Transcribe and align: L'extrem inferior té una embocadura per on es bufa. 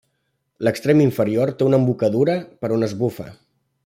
L'extrem 0.67 1.03
inferior 1.03 1.51
té 1.59 1.67
una 1.67 1.81
embocadura 1.83 2.39
per 2.65 2.73
on 2.79 2.87
es 2.89 2.97
bufa. 3.03 3.29